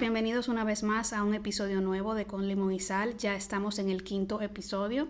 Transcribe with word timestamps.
bienvenidos 0.00 0.48
una 0.48 0.64
vez 0.64 0.82
más 0.82 1.14
a 1.14 1.22
un 1.22 1.32
episodio 1.32 1.80
nuevo 1.80 2.14
de 2.14 2.26
Con 2.26 2.46
Limón 2.48 2.72
y 2.72 2.80
Sal. 2.80 3.16
Ya 3.16 3.34
estamos 3.34 3.78
en 3.78 3.88
el 3.88 4.04
quinto 4.04 4.42
episodio. 4.42 5.08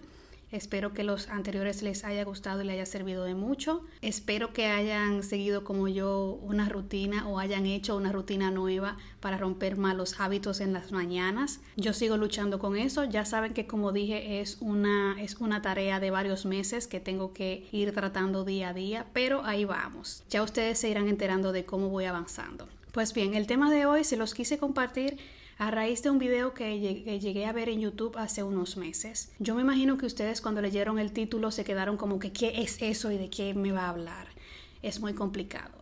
Espero 0.52 0.92
que 0.92 1.02
los 1.02 1.28
anteriores 1.28 1.82
les 1.82 2.04
haya 2.04 2.24
gustado 2.24 2.62
y 2.62 2.66
les 2.66 2.74
haya 2.74 2.86
servido 2.86 3.24
de 3.24 3.34
mucho. 3.34 3.82
Espero 4.00 4.52
que 4.52 4.66
hayan 4.66 5.24
seguido 5.24 5.64
como 5.64 5.88
yo 5.88 6.38
una 6.40 6.68
rutina 6.68 7.26
o 7.28 7.40
hayan 7.40 7.66
hecho 7.66 7.96
una 7.96 8.12
rutina 8.12 8.52
nueva 8.52 8.96
para 9.18 9.38
romper 9.38 9.76
malos 9.76 10.20
hábitos 10.20 10.60
en 10.60 10.72
las 10.72 10.92
mañanas. 10.92 11.60
Yo 11.76 11.92
sigo 11.92 12.16
luchando 12.16 12.60
con 12.60 12.76
eso. 12.76 13.02
Ya 13.02 13.24
saben 13.24 13.54
que 13.54 13.66
como 13.66 13.90
dije 13.90 14.40
es 14.40 14.58
una, 14.60 15.16
es 15.20 15.34
una 15.36 15.62
tarea 15.62 15.98
de 15.98 16.12
varios 16.12 16.46
meses 16.46 16.86
que 16.86 17.00
tengo 17.00 17.32
que 17.32 17.66
ir 17.72 17.92
tratando 17.92 18.44
día 18.44 18.68
a 18.68 18.74
día, 18.74 19.06
pero 19.12 19.42
ahí 19.44 19.64
vamos. 19.64 20.22
Ya 20.30 20.42
ustedes 20.42 20.78
se 20.78 20.88
irán 20.90 21.08
enterando 21.08 21.50
de 21.50 21.64
cómo 21.64 21.88
voy 21.88 22.04
avanzando. 22.04 22.68
Pues 22.96 23.12
bien, 23.12 23.34
el 23.34 23.46
tema 23.46 23.70
de 23.70 23.84
hoy 23.84 24.04
se 24.04 24.16
los 24.16 24.32
quise 24.32 24.56
compartir 24.56 25.18
a 25.58 25.70
raíz 25.70 26.02
de 26.02 26.08
un 26.08 26.18
video 26.18 26.54
que 26.54 26.80
llegué 27.20 27.44
a 27.44 27.52
ver 27.52 27.68
en 27.68 27.80
YouTube 27.80 28.16
hace 28.16 28.42
unos 28.42 28.78
meses. 28.78 29.32
Yo 29.38 29.54
me 29.54 29.60
imagino 29.60 29.98
que 29.98 30.06
ustedes 30.06 30.40
cuando 30.40 30.62
leyeron 30.62 30.98
el 30.98 31.12
título 31.12 31.50
se 31.50 31.62
quedaron 31.62 31.98
como 31.98 32.18
que 32.18 32.32
¿qué 32.32 32.62
es 32.62 32.80
eso 32.80 33.12
y 33.12 33.18
de 33.18 33.28
qué 33.28 33.52
me 33.52 33.70
va 33.70 33.82
a 33.82 33.90
hablar? 33.90 34.28
Es 34.80 35.00
muy 35.00 35.12
complicado. 35.12 35.74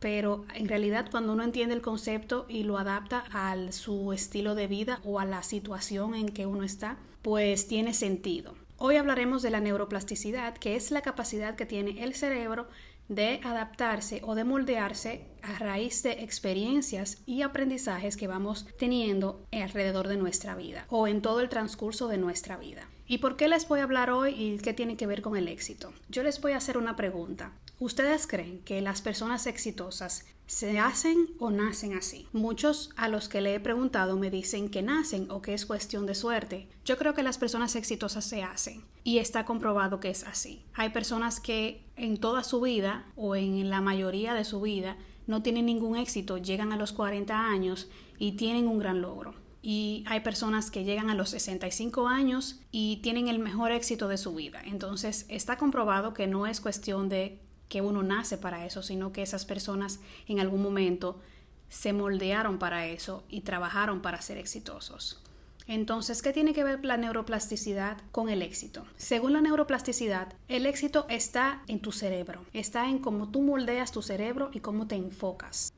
Pero 0.00 0.46
en 0.54 0.66
realidad 0.66 1.10
cuando 1.10 1.34
uno 1.34 1.44
entiende 1.44 1.74
el 1.74 1.82
concepto 1.82 2.46
y 2.48 2.62
lo 2.62 2.78
adapta 2.78 3.24
a 3.32 3.54
su 3.70 4.14
estilo 4.14 4.54
de 4.54 4.66
vida 4.66 5.02
o 5.04 5.20
a 5.20 5.26
la 5.26 5.42
situación 5.42 6.14
en 6.14 6.30
que 6.30 6.46
uno 6.46 6.64
está, 6.64 6.96
pues 7.20 7.68
tiene 7.68 7.92
sentido. 7.92 8.54
Hoy 8.78 8.96
hablaremos 8.96 9.42
de 9.42 9.50
la 9.50 9.60
neuroplasticidad, 9.60 10.54
que 10.56 10.74
es 10.74 10.90
la 10.90 11.02
capacidad 11.02 11.54
que 11.54 11.66
tiene 11.66 12.02
el 12.02 12.14
cerebro 12.14 12.66
de 13.14 13.40
adaptarse 13.44 14.22
o 14.24 14.34
de 14.34 14.44
moldearse 14.44 15.26
a 15.42 15.58
raíz 15.58 16.02
de 16.02 16.12
experiencias 16.12 17.22
y 17.26 17.42
aprendizajes 17.42 18.16
que 18.16 18.26
vamos 18.26 18.66
teniendo 18.78 19.46
alrededor 19.52 20.08
de 20.08 20.16
nuestra 20.16 20.54
vida 20.54 20.86
o 20.88 21.06
en 21.06 21.20
todo 21.20 21.40
el 21.40 21.48
transcurso 21.48 22.08
de 22.08 22.18
nuestra 22.18 22.56
vida. 22.56 22.88
¿Y 23.06 23.18
por 23.18 23.36
qué 23.36 23.48
les 23.48 23.66
voy 23.68 23.80
a 23.80 23.84
hablar 23.84 24.10
hoy 24.10 24.34
y 24.36 24.58
qué 24.58 24.72
tiene 24.72 24.96
que 24.96 25.06
ver 25.06 25.22
con 25.22 25.36
el 25.36 25.48
éxito? 25.48 25.92
Yo 26.08 26.22
les 26.22 26.40
voy 26.40 26.52
a 26.52 26.58
hacer 26.58 26.78
una 26.78 26.96
pregunta. 26.96 27.52
¿Ustedes 27.78 28.28
creen 28.28 28.60
que 28.60 28.80
las 28.80 29.02
personas 29.02 29.46
exitosas 29.48 30.24
se 30.46 30.78
hacen 30.78 31.30
o 31.40 31.50
nacen 31.50 31.94
así? 31.94 32.28
Muchos 32.32 32.90
a 32.96 33.08
los 33.08 33.28
que 33.28 33.40
le 33.40 33.54
he 33.54 33.60
preguntado 33.60 34.16
me 34.16 34.30
dicen 34.30 34.68
que 34.68 34.82
nacen 34.82 35.28
o 35.30 35.42
que 35.42 35.52
es 35.52 35.66
cuestión 35.66 36.06
de 36.06 36.14
suerte. 36.14 36.68
Yo 36.84 36.96
creo 36.96 37.12
que 37.12 37.24
las 37.24 37.38
personas 37.38 37.74
exitosas 37.74 38.24
se 38.24 38.44
hacen 38.44 38.84
y 39.02 39.18
está 39.18 39.44
comprobado 39.44 39.98
que 39.98 40.10
es 40.10 40.22
así. 40.24 40.64
Hay 40.74 40.90
personas 40.90 41.40
que 41.40 41.84
en 41.96 42.18
toda 42.18 42.44
su 42.44 42.60
vida 42.60 43.04
o 43.16 43.34
en 43.34 43.68
la 43.68 43.80
mayoría 43.80 44.32
de 44.32 44.44
su 44.44 44.60
vida 44.60 44.96
no 45.26 45.42
tienen 45.42 45.66
ningún 45.66 45.96
éxito, 45.96 46.38
llegan 46.38 46.72
a 46.72 46.76
los 46.76 46.92
40 46.92 47.36
años 47.36 47.88
y 48.18 48.32
tienen 48.32 48.68
un 48.68 48.78
gran 48.78 49.02
logro. 49.02 49.41
Y 49.62 50.04
hay 50.08 50.20
personas 50.20 50.70
que 50.70 50.84
llegan 50.84 51.08
a 51.08 51.14
los 51.14 51.30
65 51.30 52.08
años 52.08 52.60
y 52.72 52.96
tienen 52.96 53.28
el 53.28 53.38
mejor 53.38 53.70
éxito 53.70 54.08
de 54.08 54.18
su 54.18 54.34
vida. 54.34 54.60
Entonces 54.64 55.24
está 55.28 55.56
comprobado 55.56 56.14
que 56.14 56.26
no 56.26 56.46
es 56.46 56.60
cuestión 56.60 57.08
de 57.08 57.38
que 57.68 57.80
uno 57.80 58.02
nace 58.02 58.36
para 58.36 58.66
eso, 58.66 58.82
sino 58.82 59.12
que 59.12 59.22
esas 59.22 59.46
personas 59.46 60.00
en 60.26 60.40
algún 60.40 60.62
momento 60.62 61.20
se 61.68 61.94
moldearon 61.94 62.58
para 62.58 62.86
eso 62.86 63.24
y 63.30 63.40
trabajaron 63.40 64.02
para 64.02 64.20
ser 64.20 64.36
exitosos. 64.36 65.22
Entonces, 65.66 66.22
¿qué 66.22 66.32
tiene 66.32 66.52
que 66.52 66.64
ver 66.64 66.84
la 66.84 66.96
neuroplasticidad 66.96 67.98
con 68.10 68.28
el 68.28 68.42
éxito? 68.42 68.84
Según 68.96 69.32
la 69.32 69.40
neuroplasticidad, 69.40 70.34
el 70.48 70.66
éxito 70.66 71.06
está 71.08 71.62
en 71.68 71.80
tu 71.80 71.92
cerebro, 71.92 72.44
está 72.52 72.88
en 72.88 72.98
cómo 72.98 73.30
tú 73.30 73.42
moldeas 73.42 73.92
tu 73.92 74.02
cerebro 74.02 74.50
y 74.52 74.60
cómo 74.60 74.86
te 74.86 74.96
enfocas. 74.96 75.72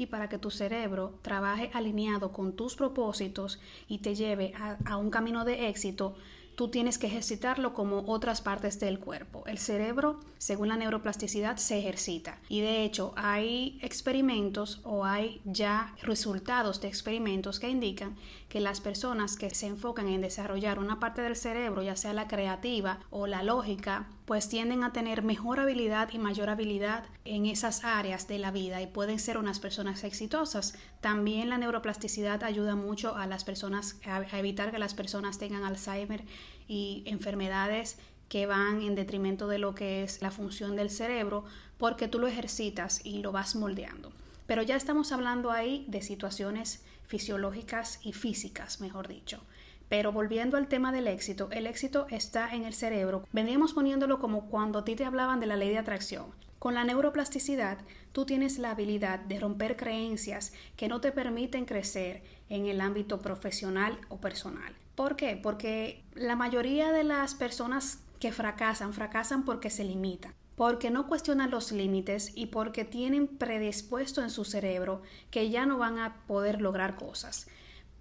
Y 0.00 0.06
para 0.06 0.30
que 0.30 0.38
tu 0.38 0.50
cerebro 0.50 1.18
trabaje 1.20 1.70
alineado 1.74 2.32
con 2.32 2.56
tus 2.56 2.74
propósitos 2.74 3.60
y 3.86 3.98
te 3.98 4.14
lleve 4.14 4.54
a, 4.58 4.78
a 4.86 4.96
un 4.96 5.10
camino 5.10 5.44
de 5.44 5.68
éxito, 5.68 6.14
tú 6.54 6.68
tienes 6.68 6.96
que 6.96 7.06
ejercitarlo 7.06 7.74
como 7.74 8.04
otras 8.06 8.40
partes 8.40 8.80
del 8.80 8.98
cuerpo. 8.98 9.44
El 9.46 9.58
cerebro, 9.58 10.20
según 10.38 10.68
la 10.68 10.76
neuroplasticidad, 10.78 11.58
se 11.58 11.78
ejercita. 11.78 12.38
Y 12.48 12.60
de 12.60 12.82
hecho 12.82 13.12
hay 13.16 13.78
experimentos 13.82 14.80
o 14.84 15.04
hay 15.04 15.42
ya 15.44 15.94
resultados 16.02 16.80
de 16.80 16.88
experimentos 16.88 17.60
que 17.60 17.68
indican 17.68 18.16
que 18.48 18.60
las 18.60 18.80
personas 18.80 19.36
que 19.36 19.54
se 19.54 19.66
enfocan 19.66 20.08
en 20.08 20.22
desarrollar 20.22 20.78
una 20.78 20.98
parte 20.98 21.20
del 21.20 21.36
cerebro, 21.36 21.82
ya 21.82 21.96
sea 21.96 22.14
la 22.14 22.26
creativa 22.26 23.00
o 23.10 23.26
la 23.26 23.42
lógica, 23.42 24.08
pues 24.30 24.48
tienden 24.48 24.84
a 24.84 24.92
tener 24.92 25.24
mejor 25.24 25.58
habilidad 25.58 26.10
y 26.12 26.18
mayor 26.18 26.50
habilidad 26.50 27.04
en 27.24 27.46
esas 27.46 27.82
áreas 27.82 28.28
de 28.28 28.38
la 28.38 28.52
vida 28.52 28.80
y 28.80 28.86
pueden 28.86 29.18
ser 29.18 29.36
unas 29.38 29.58
personas 29.58 30.04
exitosas. 30.04 30.74
También 31.00 31.48
la 31.48 31.58
neuroplasticidad 31.58 32.44
ayuda 32.44 32.76
mucho 32.76 33.16
a 33.16 33.26
las 33.26 33.42
personas 33.42 33.98
a 34.06 34.38
evitar 34.38 34.70
que 34.70 34.78
las 34.78 34.94
personas 34.94 35.38
tengan 35.38 35.64
Alzheimer 35.64 36.22
y 36.68 37.02
enfermedades 37.06 37.98
que 38.28 38.46
van 38.46 38.82
en 38.82 38.94
detrimento 38.94 39.48
de 39.48 39.58
lo 39.58 39.74
que 39.74 40.04
es 40.04 40.22
la 40.22 40.30
función 40.30 40.76
del 40.76 40.90
cerebro 40.90 41.44
porque 41.76 42.06
tú 42.06 42.20
lo 42.20 42.28
ejercitas 42.28 43.04
y 43.04 43.22
lo 43.22 43.32
vas 43.32 43.56
moldeando. 43.56 44.12
Pero 44.46 44.62
ya 44.62 44.76
estamos 44.76 45.10
hablando 45.10 45.50
ahí 45.50 45.84
de 45.88 46.02
situaciones 46.02 46.84
fisiológicas 47.04 47.98
y 48.04 48.12
físicas, 48.12 48.80
mejor 48.80 49.08
dicho. 49.08 49.42
Pero 49.90 50.12
volviendo 50.12 50.56
al 50.56 50.68
tema 50.68 50.92
del 50.92 51.08
éxito, 51.08 51.48
el 51.50 51.66
éxito 51.66 52.06
está 52.10 52.54
en 52.54 52.64
el 52.64 52.74
cerebro. 52.74 53.26
Veníamos 53.32 53.74
poniéndolo 53.74 54.20
como 54.20 54.48
cuando 54.48 54.78
a 54.78 54.84
ti 54.84 54.94
te 54.94 55.04
hablaban 55.04 55.40
de 55.40 55.46
la 55.46 55.56
ley 55.56 55.70
de 55.70 55.78
atracción. 55.78 56.26
Con 56.60 56.74
la 56.74 56.84
neuroplasticidad, 56.84 57.78
tú 58.12 58.24
tienes 58.24 58.60
la 58.60 58.70
habilidad 58.70 59.18
de 59.18 59.40
romper 59.40 59.76
creencias 59.76 60.52
que 60.76 60.86
no 60.86 61.00
te 61.00 61.10
permiten 61.10 61.64
crecer 61.64 62.22
en 62.48 62.66
el 62.66 62.80
ámbito 62.80 63.20
profesional 63.20 63.98
o 64.08 64.20
personal. 64.20 64.76
¿Por 64.94 65.16
qué? 65.16 65.36
Porque 65.36 66.04
la 66.14 66.36
mayoría 66.36 66.92
de 66.92 67.02
las 67.02 67.34
personas 67.34 67.98
que 68.20 68.30
fracasan, 68.30 68.92
fracasan 68.92 69.44
porque 69.44 69.70
se 69.70 69.82
limitan, 69.82 70.34
porque 70.54 70.90
no 70.90 71.08
cuestionan 71.08 71.50
los 71.50 71.72
límites 71.72 72.30
y 72.36 72.46
porque 72.46 72.84
tienen 72.84 73.26
predispuesto 73.26 74.22
en 74.22 74.30
su 74.30 74.44
cerebro 74.44 75.02
que 75.32 75.50
ya 75.50 75.66
no 75.66 75.78
van 75.78 75.98
a 75.98 76.14
poder 76.28 76.60
lograr 76.60 76.94
cosas 76.94 77.48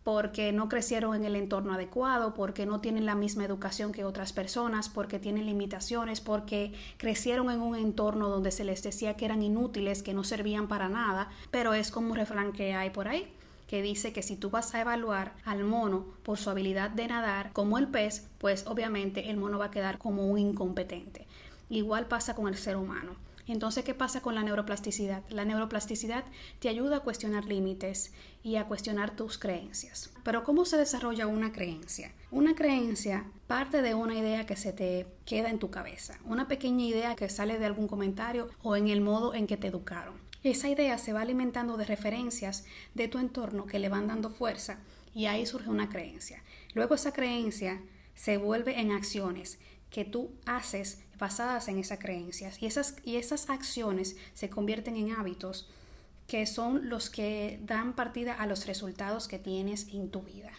porque 0.04 0.52
no 0.52 0.70
crecieron 0.70 1.16
en 1.16 1.26
el 1.26 1.36
entorno 1.36 1.74
adecuado, 1.74 2.34
porque 2.34 2.66
no 2.66 2.80
tienen 2.82 3.06
la 3.06 3.16
misma 3.16 3.46
educación 3.46 3.92
que 3.92 4.06
otras 4.06 4.34
personas, 4.34 4.90
porque 4.90 5.20
tienen 5.20 5.46
limitaciones, 5.46 6.22
porque 6.22 6.74
crecieron 6.98 7.50
en 7.52 7.62
un 7.62 7.76
entorno 7.76 8.30
donde 8.30 8.52
se 8.52 8.64
les 8.64 8.82
decía 8.84 9.16
que 9.16 9.26
eran 9.26 9.44
inútiles, 9.44 10.04
que 10.04 10.14
no 10.14 10.24
servían 10.24 10.68
para 10.68 10.90
nada, 10.90 11.30
pero 11.52 11.74
es 11.74 11.92
como 11.92 12.12
un 12.12 12.18
refrán 12.18 12.54
que 12.54 12.74
hay 12.74 12.90
por 12.90 13.08
ahí 13.08 13.32
que 13.70 13.84
dice 13.84 14.12
que 14.12 14.24
si 14.24 14.36
tú 14.36 14.50
vas 14.50 14.74
a 14.74 14.82
evaluar 14.82 15.36
al 15.46 15.64
mono 15.64 16.04
por 16.24 16.40
su 16.40 16.50
habilidad 16.50 16.90
de 16.90 17.08
nadar 17.08 17.52
como 17.54 17.78
el 17.78 17.88
pez, 17.88 18.28
pues 18.40 18.66
obviamente 18.66 19.30
el 19.30 19.38
mono 19.38 19.60
va 19.60 19.66
a 19.66 19.72
quedar 19.72 20.00
como 20.00 20.26
un 20.26 20.40
incompetente. 20.40 21.28
Igual 21.70 22.08
pasa 22.08 22.34
con 22.34 22.48
el 22.48 22.58
ser 22.58 22.78
humano. 22.78 23.12
Entonces, 23.52 23.84
¿qué 23.84 23.96
pasa 23.96 24.22
con 24.22 24.36
la 24.36 24.44
neuroplasticidad? 24.44 25.24
La 25.30 25.44
neuroplasticidad 25.44 26.24
te 26.60 26.70
ayuda 26.70 26.98
a 26.98 27.00
cuestionar 27.00 27.46
límites 27.46 28.14
y 28.44 28.58
a 28.58 28.66
cuestionar 28.66 29.16
tus 29.16 29.40
creencias. 29.40 30.12
Pero 30.24 30.44
¿cómo 30.44 30.66
se 30.66 30.78
desarrolla 30.78 31.26
una 31.26 31.52
creencia? 31.52 32.14
Una 32.30 32.54
creencia 32.54 33.26
parte 33.48 33.82
de 33.82 33.96
una 33.96 34.14
idea 34.14 34.46
que 34.46 34.56
se 34.56 34.72
te 34.72 35.08
queda 35.26 35.50
en 35.50 35.58
tu 35.58 35.72
cabeza, 35.72 36.20
una 36.26 36.48
pequeña 36.48 36.86
idea 36.86 37.16
que 37.16 37.28
sale 37.28 37.58
de 37.58 37.66
algún 37.66 37.88
comentario 37.88 38.50
o 38.62 38.76
en 38.76 38.88
el 38.88 39.02
modo 39.02 39.34
en 39.34 39.48
que 39.48 39.58
te 39.58 39.68
educaron. 39.68 40.14
Esa 40.44 40.70
idea 40.70 41.00
se 41.00 41.12
va 41.12 41.22
alimentando 41.22 41.76
de 41.76 41.86
referencias 41.86 42.66
de 42.94 43.08
tu 43.08 43.18
entorno 43.18 43.66
que 43.66 43.80
le 43.80 43.90
van 43.90 44.08
dando 44.08 44.30
fuerza 44.30 44.78
y 45.16 45.26
ahí 45.26 45.48
surge 45.48 45.70
una 45.70 45.90
creencia. 45.90 46.44
Luego 46.76 46.94
esa 46.94 47.14
creencia 47.14 47.82
se 48.14 48.38
vuelve 48.38 48.80
en 48.80 48.92
acciones 48.92 49.58
que 49.90 50.06
tú 50.06 50.32
haces 50.46 51.02
basadas 51.20 51.68
en 51.68 51.78
esas 51.78 52.00
creencias 52.00 52.62
y 52.62 52.66
esas, 52.66 52.96
y 53.04 53.18
esas 53.18 53.50
acciones 53.50 54.16
se 54.34 54.50
convierten 54.50 54.96
en 54.96 55.12
hábitos 55.12 55.70
que 56.28 56.46
son 56.46 56.90
los 56.90 57.10
que 57.10 57.60
dan 57.64 57.94
partida 57.94 58.34
a 58.34 58.46
los 58.46 58.68
resultados 58.68 59.28
que 59.28 59.40
tienes 59.40 59.88
en 59.92 60.10
tu 60.10 60.22
vida. 60.22 60.52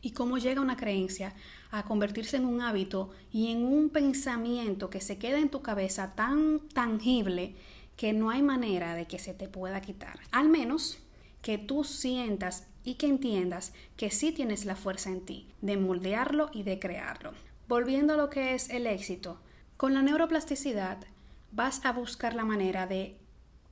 Y 0.00 0.10
cómo 0.10 0.36
llega 0.36 0.60
una 0.60 0.76
creencia 0.76 1.32
a 1.70 1.84
convertirse 1.84 2.36
en 2.36 2.44
un 2.44 2.60
hábito 2.60 3.10
y 3.30 3.52
en 3.52 3.64
un 3.64 3.88
pensamiento 3.88 4.90
que 4.90 5.00
se 5.00 5.18
queda 5.18 5.38
en 5.38 5.48
tu 5.48 5.62
cabeza 5.62 6.14
tan 6.16 6.58
tangible 6.74 7.54
que 7.96 8.12
no 8.12 8.30
hay 8.30 8.42
manera 8.42 8.96
de 8.96 9.06
que 9.06 9.20
se 9.20 9.32
te 9.32 9.48
pueda 9.48 9.80
quitar. 9.80 10.18
Al 10.32 10.48
menos 10.48 10.98
que 11.40 11.56
tú 11.56 11.84
sientas 11.84 12.66
y 12.82 12.94
que 12.94 13.06
entiendas 13.06 13.72
que 13.96 14.10
sí 14.10 14.32
tienes 14.32 14.64
la 14.64 14.74
fuerza 14.74 15.10
en 15.10 15.20
ti 15.20 15.46
de 15.60 15.76
moldearlo 15.76 16.50
y 16.52 16.64
de 16.64 16.80
crearlo. 16.80 17.32
Volviendo 17.68 18.14
a 18.14 18.16
lo 18.16 18.28
que 18.28 18.54
es 18.54 18.70
el 18.70 18.88
éxito, 18.88 19.38
con 19.76 19.94
la 19.94 20.02
neuroplasticidad 20.02 20.98
vas 21.50 21.84
a 21.84 21.92
buscar 21.92 22.34
la 22.34 22.44
manera 22.44 22.86
de 22.86 23.18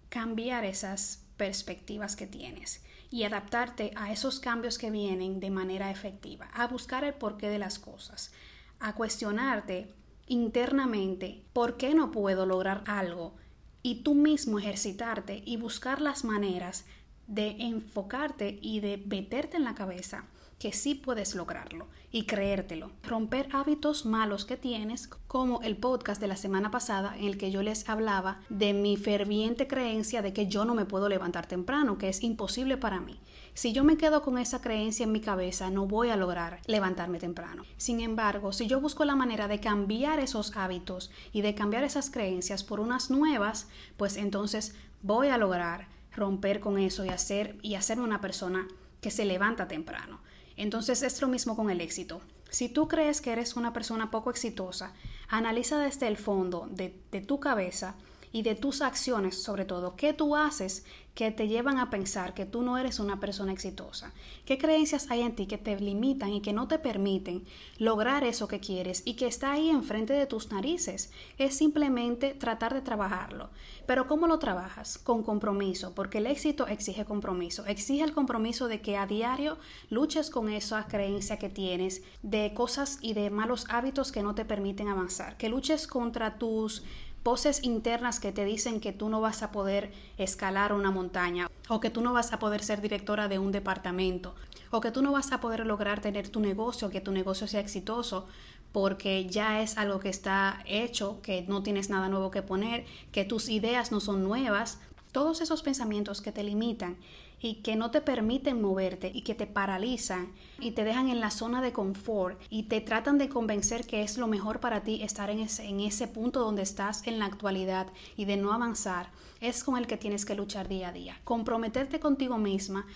cambiar 0.08 0.64
esas 0.64 1.24
perspectivas 1.36 2.16
que 2.16 2.26
tienes 2.26 2.82
y 3.10 3.24
adaptarte 3.24 3.92
a 3.96 4.12
esos 4.12 4.40
cambios 4.40 4.78
que 4.78 4.90
vienen 4.90 5.40
de 5.40 5.50
manera 5.50 5.90
efectiva, 5.90 6.48
a 6.52 6.66
buscar 6.66 7.04
el 7.04 7.14
porqué 7.14 7.48
de 7.48 7.58
las 7.58 7.78
cosas, 7.78 8.32
a 8.78 8.94
cuestionarte 8.94 9.92
internamente 10.26 11.42
por 11.52 11.76
qué 11.76 11.94
no 11.94 12.12
puedo 12.12 12.46
lograr 12.46 12.84
algo 12.86 13.34
y 13.82 14.02
tú 14.02 14.14
mismo 14.14 14.58
ejercitarte 14.58 15.42
y 15.44 15.56
buscar 15.56 16.00
las 16.00 16.24
maneras 16.24 16.84
de 17.26 17.56
enfocarte 17.60 18.58
y 18.60 18.80
de 18.80 18.98
meterte 18.98 19.56
en 19.56 19.64
la 19.64 19.74
cabeza 19.74 20.24
que 20.60 20.74
sí 20.74 20.94
puedes 20.94 21.34
lograrlo 21.34 21.88
y 22.12 22.26
creértelo. 22.26 22.90
Romper 23.02 23.48
hábitos 23.50 24.04
malos 24.04 24.44
que 24.44 24.58
tienes, 24.58 25.08
como 25.08 25.62
el 25.62 25.78
podcast 25.78 26.20
de 26.20 26.26
la 26.26 26.36
semana 26.36 26.70
pasada 26.70 27.16
en 27.16 27.24
el 27.24 27.38
que 27.38 27.50
yo 27.50 27.62
les 27.62 27.88
hablaba 27.88 28.42
de 28.50 28.74
mi 28.74 28.98
ferviente 28.98 29.66
creencia 29.66 30.20
de 30.20 30.34
que 30.34 30.48
yo 30.48 30.66
no 30.66 30.74
me 30.74 30.84
puedo 30.84 31.08
levantar 31.08 31.46
temprano, 31.46 31.96
que 31.96 32.10
es 32.10 32.22
imposible 32.22 32.76
para 32.76 33.00
mí. 33.00 33.18
Si 33.54 33.72
yo 33.72 33.84
me 33.84 33.96
quedo 33.96 34.20
con 34.20 34.36
esa 34.36 34.60
creencia 34.60 35.04
en 35.04 35.12
mi 35.12 35.20
cabeza, 35.20 35.70
no 35.70 35.86
voy 35.86 36.10
a 36.10 36.16
lograr 36.16 36.60
levantarme 36.66 37.18
temprano. 37.18 37.62
Sin 37.78 38.00
embargo, 38.00 38.52
si 38.52 38.66
yo 38.66 38.82
busco 38.82 39.06
la 39.06 39.16
manera 39.16 39.48
de 39.48 39.60
cambiar 39.60 40.20
esos 40.20 40.54
hábitos 40.58 41.10
y 41.32 41.40
de 41.40 41.54
cambiar 41.54 41.84
esas 41.84 42.10
creencias 42.10 42.64
por 42.64 42.80
unas 42.80 43.10
nuevas, 43.10 43.66
pues 43.96 44.18
entonces 44.18 44.74
voy 45.00 45.28
a 45.28 45.38
lograr 45.38 45.88
romper 46.14 46.60
con 46.60 46.78
eso 46.78 47.02
y 47.06 47.08
hacer 47.08 47.56
y 47.62 47.76
hacerme 47.76 48.04
una 48.04 48.20
persona 48.20 48.68
que 49.00 49.10
se 49.10 49.24
levanta 49.24 49.66
temprano. 49.66 50.20
Entonces 50.60 51.02
es 51.02 51.22
lo 51.22 51.28
mismo 51.28 51.56
con 51.56 51.70
el 51.70 51.80
éxito. 51.80 52.20
Si 52.50 52.68
tú 52.68 52.86
crees 52.86 53.22
que 53.22 53.32
eres 53.32 53.56
una 53.56 53.72
persona 53.72 54.10
poco 54.10 54.28
exitosa, 54.28 54.92
analiza 55.26 55.78
desde 55.78 56.06
el 56.06 56.18
fondo 56.18 56.68
de, 56.70 56.90
tu 57.26 57.40
cabeza 57.40 57.94
y 58.32 58.42
de 58.42 58.54
tus 58.54 58.82
acciones, 58.82 59.42
sobre 59.42 59.64
todo, 59.64 59.96
qué 59.96 60.12
tú 60.12 60.36
haces 60.36 60.84
que 61.14 61.30
te 61.30 61.48
llevan 61.48 61.78
a 61.78 61.90
pensar 61.90 62.34
que 62.34 62.46
tú 62.46 62.62
no 62.62 62.78
eres 62.78 63.00
una 63.00 63.18
persona 63.20 63.52
exitosa. 63.52 64.12
¿Qué 64.46 64.58
creencias 64.58 65.10
hay 65.10 65.22
en 65.22 65.34
ti 65.34 65.46
que 65.46 65.58
te 65.58 65.78
limitan 65.78 66.30
y 66.30 66.40
que 66.40 66.52
no 66.52 66.68
te 66.68 66.78
permiten 66.78 67.44
lograr 67.78 68.24
eso 68.24 68.48
que 68.48 68.60
quieres 68.60 69.02
y 69.04 69.14
que 69.14 69.26
está 69.26 69.52
ahí 69.52 69.68
enfrente 69.68 70.12
de 70.12 70.26
tus 70.26 70.50
narices? 70.50 71.10
Es 71.36 71.56
simplemente 71.56 72.32
tratar 72.34 72.74
de 72.74 72.80
trabajarlo. 72.80 73.50
Pero 73.86 74.06
¿cómo 74.06 74.28
lo 74.28 74.38
trabajas? 74.38 74.98
Con 74.98 75.22
compromiso, 75.22 75.94
porque 75.94 76.18
el 76.18 76.26
éxito 76.26 76.66
exige 76.68 77.04
compromiso. 77.04 77.66
Exige 77.66 78.04
el 78.04 78.12
compromiso 78.12 78.68
de 78.68 78.80
que 78.80 78.96
a 78.96 79.06
diario 79.06 79.58
luches 79.90 80.30
con 80.30 80.48
esa 80.48 80.86
creencia 80.86 81.38
que 81.38 81.48
tienes 81.48 82.02
de 82.22 82.54
cosas 82.54 82.98
y 83.02 83.14
de 83.14 83.30
malos 83.30 83.66
hábitos 83.68 84.12
que 84.12 84.22
no 84.22 84.34
te 84.34 84.44
permiten 84.44 84.88
avanzar, 84.88 85.36
que 85.36 85.48
luches 85.48 85.86
contra 85.86 86.38
tus 86.38 86.84
voces 87.24 87.62
internas 87.62 88.20
que 88.20 88.32
te 88.32 88.44
dicen 88.44 88.80
que 88.80 88.92
tú 88.92 89.08
no 89.08 89.20
vas 89.20 89.42
a 89.42 89.50
poder 89.50 89.92
escalar 90.16 90.72
una 90.72 90.90
montaña 90.90 91.50
o 91.68 91.80
que 91.80 91.90
tú 91.90 92.00
no 92.00 92.12
vas 92.12 92.32
a 92.32 92.38
poder 92.38 92.62
ser 92.62 92.80
directora 92.80 93.28
de 93.28 93.38
un 93.38 93.52
departamento 93.52 94.34
o 94.70 94.80
que 94.80 94.90
tú 94.90 95.02
no 95.02 95.12
vas 95.12 95.32
a 95.32 95.40
poder 95.40 95.66
lograr 95.66 96.00
tener 96.00 96.28
tu 96.28 96.40
negocio, 96.40 96.90
que 96.90 97.00
tu 97.00 97.12
negocio 97.12 97.46
sea 97.46 97.60
exitoso 97.60 98.26
porque 98.72 99.26
ya 99.26 99.62
es 99.62 99.76
algo 99.76 99.98
que 100.00 100.08
está 100.08 100.62
hecho, 100.66 101.20
que 101.22 101.42
no 101.42 101.62
tienes 101.62 101.90
nada 101.90 102.08
nuevo 102.08 102.30
que 102.30 102.42
poner, 102.42 102.84
que 103.12 103.24
tus 103.24 103.48
ideas 103.48 103.90
no 103.90 104.00
son 104.00 104.22
nuevas. 104.22 104.78
Todos 105.12 105.40
esos 105.40 105.62
pensamientos 105.62 106.20
que 106.20 106.30
te 106.30 106.44
limitan 106.44 106.96
y 107.40 107.56
que 107.56 107.76
no 107.76 107.90
te 107.90 108.00
permiten 108.00 108.60
moverte 108.60 109.10
y 109.14 109.22
que 109.22 109.34
te 109.34 109.46
paralizan 109.46 110.32
y 110.58 110.72
te 110.72 110.84
dejan 110.84 111.08
en 111.08 111.20
la 111.20 111.30
zona 111.30 111.60
de 111.62 111.72
confort 111.72 112.40
y 112.50 112.64
te 112.64 112.80
tratan 112.80 113.18
de 113.18 113.28
convencer 113.28 113.86
que 113.86 114.02
es 114.02 114.18
lo 114.18 114.26
mejor 114.26 114.60
para 114.60 114.82
ti 114.82 115.02
estar 115.02 115.30
en 115.30 115.40
ese, 115.40 115.64
en 115.64 115.80
ese 115.80 116.06
punto 116.06 116.40
donde 116.40 116.62
estás 116.62 117.06
en 117.06 117.18
la 117.18 117.26
actualidad 117.26 117.86
y 118.16 118.24
de 118.26 118.36
no 118.36 118.52
avanzar, 118.52 119.10
es 119.40 119.64
con 119.64 119.76
el 119.76 119.86
que 119.86 119.96
tienes 119.96 120.24
que 120.24 120.34
luchar 120.34 120.68
día 120.68 120.88
a 120.88 120.92
día. 120.92 121.20
Comprometerte 121.24 122.00
contigo 122.00 122.38
misma 122.38 122.86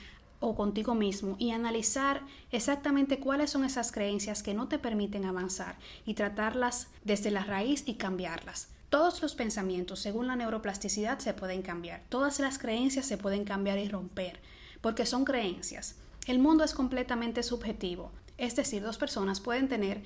o 0.40 0.54
contigo 0.54 0.94
mismo 0.94 1.36
y 1.38 1.52
analizar 1.52 2.22
exactamente 2.52 3.18
cuáles 3.18 3.50
son 3.50 3.64
esas 3.64 3.92
creencias 3.92 4.42
que 4.42 4.54
no 4.54 4.68
te 4.68 4.78
permiten 4.78 5.24
avanzar 5.24 5.78
y 6.04 6.14
tratarlas 6.14 6.88
desde 7.02 7.30
la 7.30 7.44
raíz 7.44 7.84
y 7.86 7.94
cambiarlas. 7.94 8.68
Todos 8.94 9.20
los 9.22 9.34
pensamientos, 9.34 9.98
según 9.98 10.28
la 10.28 10.36
neuroplasticidad, 10.36 11.18
se 11.18 11.34
pueden 11.34 11.62
cambiar. 11.62 12.04
Todas 12.10 12.38
las 12.38 12.58
creencias 12.58 13.04
se 13.04 13.18
pueden 13.18 13.44
cambiar 13.44 13.76
y 13.80 13.88
romper, 13.88 14.40
porque 14.80 15.04
son 15.04 15.24
creencias. 15.24 15.96
El 16.28 16.38
mundo 16.38 16.62
es 16.62 16.74
completamente 16.74 17.42
subjetivo, 17.42 18.12
es 18.38 18.54
decir, 18.54 18.84
dos 18.84 18.96
personas 18.96 19.40
pueden 19.40 19.68
tener 19.68 20.04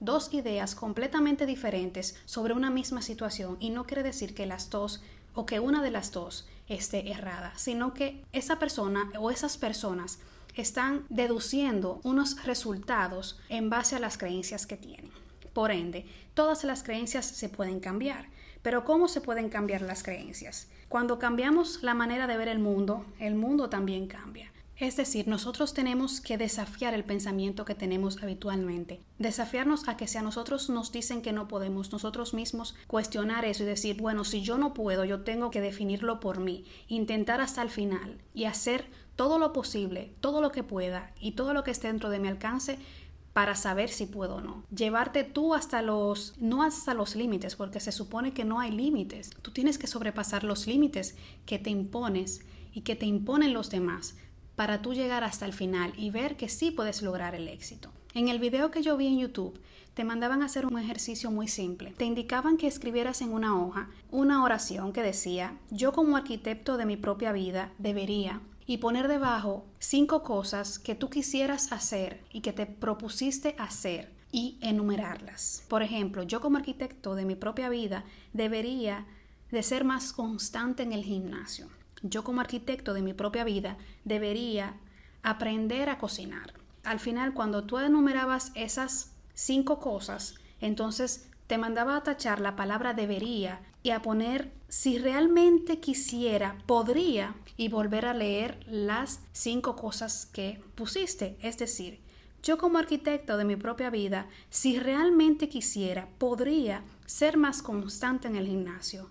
dos 0.00 0.32
ideas 0.32 0.74
completamente 0.74 1.44
diferentes 1.44 2.16
sobre 2.24 2.54
una 2.54 2.70
misma 2.70 3.02
situación 3.02 3.58
y 3.60 3.68
no 3.68 3.84
quiere 3.84 4.02
decir 4.02 4.34
que 4.34 4.46
las 4.46 4.70
dos 4.70 5.02
o 5.34 5.44
que 5.44 5.60
una 5.60 5.82
de 5.82 5.90
las 5.90 6.10
dos 6.10 6.48
esté 6.66 7.10
errada, 7.10 7.52
sino 7.58 7.92
que 7.92 8.24
esa 8.32 8.58
persona 8.58 9.12
o 9.18 9.30
esas 9.30 9.58
personas 9.58 10.18
están 10.54 11.04
deduciendo 11.10 12.00
unos 12.04 12.42
resultados 12.44 13.38
en 13.50 13.68
base 13.68 13.96
a 13.96 14.00
las 14.00 14.16
creencias 14.16 14.66
que 14.66 14.78
tienen. 14.78 15.12
Por 15.52 15.70
ende, 15.70 16.06
todas 16.34 16.64
las 16.64 16.82
creencias 16.82 17.26
se 17.26 17.48
pueden 17.48 17.80
cambiar. 17.80 18.28
Pero 18.62 18.84
¿cómo 18.84 19.08
se 19.08 19.20
pueden 19.20 19.48
cambiar 19.48 19.82
las 19.82 20.02
creencias? 20.02 20.68
Cuando 20.88 21.18
cambiamos 21.18 21.82
la 21.82 21.94
manera 21.94 22.26
de 22.26 22.36
ver 22.36 22.48
el 22.48 22.58
mundo, 22.58 23.06
el 23.18 23.34
mundo 23.34 23.70
también 23.70 24.06
cambia. 24.06 24.52
Es 24.80 24.96
decir, 24.96 25.28
nosotros 25.28 25.74
tenemos 25.74 26.22
que 26.22 26.38
desafiar 26.38 26.94
el 26.94 27.04
pensamiento 27.04 27.66
que 27.66 27.74
tenemos 27.74 28.22
habitualmente, 28.22 29.02
desafiarnos 29.18 29.86
a 29.88 29.98
que 29.98 30.08
si 30.08 30.16
a 30.16 30.22
nosotros 30.22 30.70
nos 30.70 30.90
dicen 30.90 31.20
que 31.20 31.34
no 31.34 31.48
podemos, 31.48 31.92
nosotros 31.92 32.32
mismos 32.32 32.74
cuestionar 32.86 33.44
eso 33.44 33.62
y 33.62 33.66
decir, 33.66 34.00
bueno, 34.00 34.24
si 34.24 34.40
yo 34.40 34.56
no 34.56 34.72
puedo, 34.72 35.04
yo 35.04 35.20
tengo 35.20 35.50
que 35.50 35.60
definirlo 35.60 36.18
por 36.18 36.40
mí, 36.40 36.64
intentar 36.88 37.42
hasta 37.42 37.60
el 37.60 37.68
final 37.68 38.22
y 38.32 38.46
hacer 38.46 38.86
todo 39.16 39.38
lo 39.38 39.52
posible, 39.52 40.14
todo 40.20 40.40
lo 40.40 40.50
que 40.50 40.62
pueda 40.62 41.12
y 41.20 41.32
todo 41.32 41.52
lo 41.52 41.62
que 41.62 41.72
esté 41.72 41.88
dentro 41.88 42.08
de 42.08 42.18
mi 42.18 42.28
alcance 42.28 42.78
para 43.32 43.54
saber 43.54 43.90
si 43.90 44.06
puedo 44.06 44.36
o 44.36 44.40
no. 44.40 44.64
Llevarte 44.74 45.24
tú 45.24 45.54
hasta 45.54 45.82
los, 45.82 46.34
no 46.38 46.62
hasta 46.62 46.94
los 46.94 47.14
límites, 47.14 47.56
porque 47.56 47.80
se 47.80 47.92
supone 47.92 48.32
que 48.32 48.44
no 48.44 48.60
hay 48.60 48.70
límites. 48.72 49.30
Tú 49.42 49.52
tienes 49.52 49.78
que 49.78 49.86
sobrepasar 49.86 50.44
los 50.44 50.66
límites 50.66 51.16
que 51.46 51.58
te 51.58 51.70
impones 51.70 52.44
y 52.72 52.82
que 52.82 52.96
te 52.96 53.06
imponen 53.06 53.52
los 53.52 53.70
demás 53.70 54.16
para 54.56 54.82
tú 54.82 54.92
llegar 54.92 55.24
hasta 55.24 55.46
el 55.46 55.52
final 55.52 55.92
y 55.96 56.10
ver 56.10 56.36
que 56.36 56.48
sí 56.48 56.70
puedes 56.70 57.02
lograr 57.02 57.34
el 57.34 57.48
éxito. 57.48 57.90
En 58.12 58.28
el 58.28 58.40
video 58.40 58.70
que 58.70 58.82
yo 58.82 58.96
vi 58.96 59.06
en 59.06 59.18
YouTube, 59.18 59.58
te 59.94 60.04
mandaban 60.04 60.42
a 60.42 60.46
hacer 60.46 60.66
un 60.66 60.78
ejercicio 60.78 61.30
muy 61.30 61.48
simple. 61.48 61.92
Te 61.96 62.04
indicaban 62.04 62.56
que 62.56 62.66
escribieras 62.66 63.22
en 63.22 63.32
una 63.32 63.60
hoja 63.60 63.88
una 64.10 64.42
oración 64.42 64.92
que 64.92 65.02
decía, 65.02 65.56
yo 65.70 65.92
como 65.92 66.16
arquitecto 66.16 66.76
de 66.76 66.86
mi 66.86 66.96
propia 66.96 67.32
vida 67.32 67.72
debería 67.78 68.40
y 68.66 68.78
poner 68.78 69.08
debajo 69.08 69.66
cinco 69.78 70.22
cosas 70.22 70.78
que 70.78 70.94
tú 70.94 71.10
quisieras 71.10 71.72
hacer 71.72 72.22
y 72.32 72.40
que 72.40 72.52
te 72.52 72.66
propusiste 72.66 73.54
hacer 73.58 74.12
y 74.32 74.58
enumerarlas. 74.60 75.64
Por 75.68 75.82
ejemplo, 75.82 76.22
yo 76.22 76.40
como 76.40 76.58
arquitecto 76.58 77.14
de 77.14 77.24
mi 77.24 77.34
propia 77.34 77.68
vida 77.68 78.04
debería 78.32 79.06
de 79.50 79.62
ser 79.62 79.84
más 79.84 80.12
constante 80.12 80.82
en 80.82 80.92
el 80.92 81.02
gimnasio. 81.02 81.68
Yo 82.02 82.24
como 82.24 82.40
arquitecto 82.40 82.94
de 82.94 83.02
mi 83.02 83.12
propia 83.12 83.44
vida 83.44 83.76
debería 84.04 84.76
aprender 85.22 85.88
a 85.88 85.98
cocinar. 85.98 86.54
Al 86.84 87.00
final, 87.00 87.34
cuando 87.34 87.64
tú 87.64 87.78
enumerabas 87.78 88.52
esas 88.54 89.12
cinco 89.34 89.80
cosas, 89.80 90.36
entonces 90.60 91.28
te 91.46 91.58
mandaba 91.58 91.96
a 91.96 92.02
tachar 92.02 92.40
la 92.40 92.56
palabra 92.56 92.94
debería 92.94 93.60
y 93.82 93.90
a 93.90 94.02
poner 94.02 94.52
si 94.68 94.98
realmente 94.98 95.80
quisiera, 95.80 96.56
podría 96.66 97.34
y 97.56 97.68
volver 97.68 98.06
a 98.06 98.14
leer 98.14 98.60
las 98.68 99.20
cinco 99.32 99.74
cosas 99.74 100.26
que 100.26 100.62
pusiste. 100.74 101.36
Es 101.42 101.58
decir, 101.58 102.00
yo 102.42 102.56
como 102.56 102.78
arquitecto 102.78 103.36
de 103.36 103.44
mi 103.44 103.56
propia 103.56 103.90
vida, 103.90 104.28
si 104.48 104.78
realmente 104.78 105.48
quisiera, 105.48 106.08
podría 106.18 106.84
ser 107.04 107.36
más 107.36 107.62
constante 107.62 108.28
en 108.28 108.36
el 108.36 108.46
gimnasio. 108.46 109.10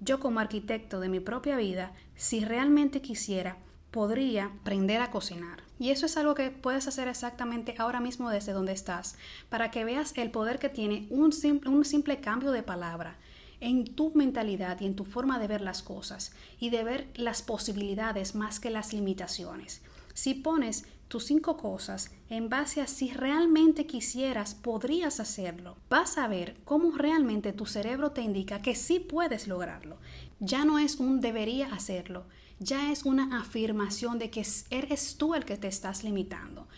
Yo 0.00 0.20
como 0.20 0.40
arquitecto 0.40 1.00
de 1.00 1.08
mi 1.08 1.20
propia 1.20 1.56
vida, 1.56 1.92
si 2.14 2.44
realmente 2.44 3.00
quisiera, 3.00 3.56
podría 3.90 4.46
aprender 4.60 5.00
a 5.00 5.10
cocinar. 5.10 5.62
Y 5.80 5.90
eso 5.90 6.06
es 6.06 6.16
algo 6.16 6.34
que 6.34 6.50
puedes 6.50 6.86
hacer 6.86 7.08
exactamente 7.08 7.74
ahora 7.78 8.00
mismo 8.00 8.30
desde 8.30 8.52
donde 8.52 8.72
estás, 8.72 9.16
para 9.48 9.70
que 9.70 9.84
veas 9.84 10.12
el 10.16 10.30
poder 10.30 10.58
que 10.58 10.68
tiene 10.68 11.06
un 11.10 11.32
simple, 11.32 11.70
un 11.70 11.84
simple 11.84 12.20
cambio 12.20 12.52
de 12.52 12.62
palabra 12.62 13.16
en 13.60 13.84
tu 13.84 14.12
mentalidad 14.14 14.80
y 14.80 14.86
en 14.86 14.96
tu 14.96 15.04
forma 15.04 15.38
de 15.38 15.48
ver 15.48 15.60
las 15.60 15.82
cosas 15.82 16.32
y 16.60 16.70
de 16.70 16.84
ver 16.84 17.08
las 17.14 17.42
posibilidades 17.42 18.34
más 18.34 18.60
que 18.60 18.70
las 18.70 18.92
limitaciones. 18.92 19.82
Si 20.14 20.34
pones 20.34 20.84
tus 21.08 21.24
cinco 21.24 21.56
cosas 21.56 22.10
en 22.28 22.48
base 22.48 22.80
a 22.80 22.86
si 22.86 23.10
realmente 23.10 23.86
quisieras, 23.86 24.54
podrías 24.54 25.20
hacerlo. 25.20 25.76
Vas 25.88 26.18
a 26.18 26.28
ver 26.28 26.56
cómo 26.64 26.92
realmente 26.92 27.52
tu 27.52 27.66
cerebro 27.66 28.12
te 28.12 28.22
indica 28.22 28.60
que 28.60 28.74
sí 28.74 29.00
puedes 29.00 29.48
lograrlo. 29.48 29.98
Ya 30.38 30.64
no 30.64 30.78
es 30.78 30.96
un 30.96 31.20
debería 31.20 31.72
hacerlo, 31.72 32.26
ya 32.60 32.92
es 32.92 33.04
una 33.04 33.40
afirmación 33.40 34.18
de 34.18 34.30
que 34.30 34.46
eres 34.70 35.16
tú 35.16 35.34
el 35.34 35.44
que 35.44 35.56
te 35.56 35.68
estás 35.68 36.04
limitando. 36.04 36.68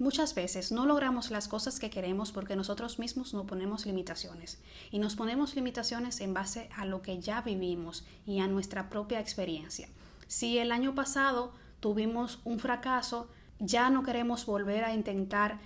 Muchas 0.00 0.34
veces 0.34 0.72
no 0.72 0.86
logramos 0.86 1.30
las 1.30 1.46
cosas 1.46 1.78
que 1.78 1.90
queremos 1.90 2.32
porque 2.32 2.56
nosotros 2.56 2.98
mismos 2.98 3.34
no 3.34 3.46
ponemos 3.46 3.84
limitaciones 3.84 4.58
y 4.90 4.98
nos 4.98 5.14
ponemos 5.14 5.54
limitaciones 5.54 6.22
en 6.22 6.32
base 6.32 6.70
a 6.74 6.86
lo 6.86 7.02
que 7.02 7.20
ya 7.20 7.42
vivimos 7.42 8.06
y 8.24 8.40
a 8.40 8.46
nuestra 8.46 8.88
propia 8.88 9.20
experiencia. 9.20 9.90
Si 10.26 10.56
el 10.56 10.72
año 10.72 10.94
pasado 10.94 11.52
tuvimos 11.80 12.38
un 12.44 12.60
fracaso, 12.60 13.28
ya 13.58 13.90
no 13.90 14.02
queremos 14.02 14.46
volver 14.46 14.84
a 14.84 14.94
intentar 14.94 15.58